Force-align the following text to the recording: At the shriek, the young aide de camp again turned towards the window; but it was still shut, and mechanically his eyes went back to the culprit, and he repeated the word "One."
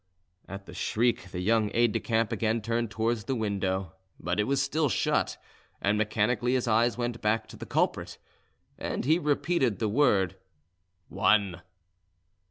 At 0.47 0.65
the 0.65 0.73
shriek, 0.73 1.29
the 1.29 1.41
young 1.41 1.69
aide 1.75 1.91
de 1.91 1.99
camp 1.99 2.31
again 2.31 2.63
turned 2.63 2.89
towards 2.89 3.25
the 3.25 3.35
window; 3.35 3.93
but 4.19 4.39
it 4.39 4.45
was 4.45 4.59
still 4.59 4.89
shut, 4.89 5.37
and 5.79 5.95
mechanically 5.95 6.53
his 6.53 6.67
eyes 6.67 6.97
went 6.97 7.21
back 7.21 7.45
to 7.49 7.55
the 7.55 7.67
culprit, 7.67 8.17
and 8.79 9.05
he 9.05 9.19
repeated 9.19 9.77
the 9.77 9.89
word 9.89 10.37
"One." 11.07 11.61